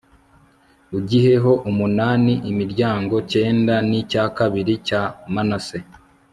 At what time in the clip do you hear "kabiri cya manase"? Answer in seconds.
4.37-5.77